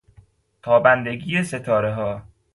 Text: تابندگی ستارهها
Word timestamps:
تابندگی 0.61 1.43
ستارهها 1.43 2.23